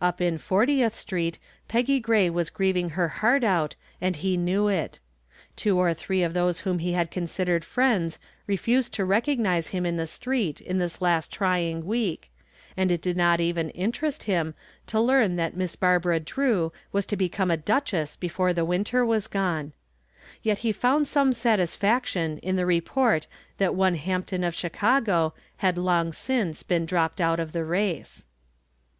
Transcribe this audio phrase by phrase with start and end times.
[0.00, 5.00] Up in Fortieth Street Peggy Gray was grieving her heart out and he knew it.
[5.56, 9.96] Two or three of those whom he had considered friends refused to recognize him in
[9.96, 12.30] the street in this last trying week,
[12.76, 14.54] and it did not even interest him
[14.86, 19.26] to learn that Miss Barbara Drew was to become a duchess before the winter was
[19.26, 19.72] gone.
[20.44, 23.26] Yet he found some satisfaction in the report
[23.58, 28.28] that one Hampton of Chicago had long since been dropped out of the race.